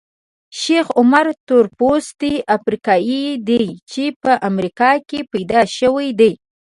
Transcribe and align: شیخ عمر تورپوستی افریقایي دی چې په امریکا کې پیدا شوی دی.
شیخ 0.59 0.87
عمر 0.99 1.25
تورپوستی 1.47 2.33
افریقایي 2.55 3.23
دی 3.47 3.65
چې 3.91 4.03
په 4.21 4.31
امریکا 4.49 4.91
کې 5.09 5.19
پیدا 5.31 5.61
شوی 5.77 6.09
دی. 6.19 6.33